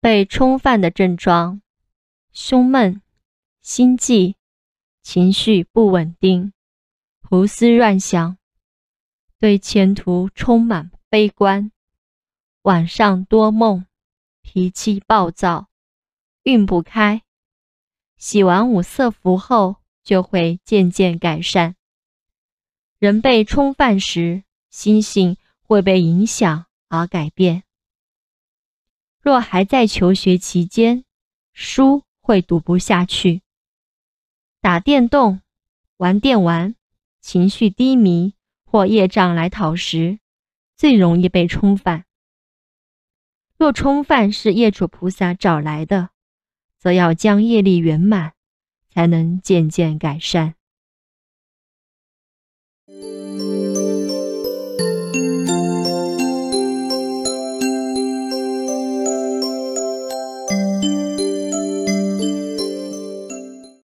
[0.00, 1.60] 被冲犯的症状：
[2.32, 3.02] 胸闷、
[3.60, 4.36] 心悸、
[5.02, 6.52] 情绪不稳定、
[7.20, 8.38] 胡思乱想，
[9.40, 11.72] 对前途充满悲观，
[12.62, 13.86] 晚上多梦，
[14.40, 15.68] 脾气暴躁，
[16.44, 17.22] 运不开。
[18.16, 21.74] 洗完五色符后，就会渐渐改善。
[23.00, 27.64] 人被冲犯时，心性会被影响而改变。
[29.28, 31.04] 若还在求学期间，
[31.52, 33.42] 书会读不下去；
[34.62, 35.42] 打电动、
[35.98, 36.74] 玩电玩，
[37.20, 38.32] 情绪低迷
[38.64, 40.18] 或业障来讨时，
[40.78, 42.06] 最容易被冲犯。
[43.58, 46.08] 若冲犯是业主菩萨找来的，
[46.78, 48.32] 则要将业力圆满，
[48.88, 50.54] 才能渐渐改善。